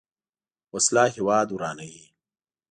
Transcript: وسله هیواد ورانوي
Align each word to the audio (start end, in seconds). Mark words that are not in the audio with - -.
وسله 0.75 1.03
هیواد 1.15 1.47
ورانوي 1.51 2.03